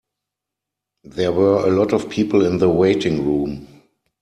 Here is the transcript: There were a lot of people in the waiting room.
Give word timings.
There 1.03 1.31
were 1.31 1.63
a 1.63 1.69
lot 1.69 1.93
of 1.93 2.09
people 2.09 2.43
in 2.43 2.57
the 2.57 2.69
waiting 2.69 3.23
room. 3.23 3.67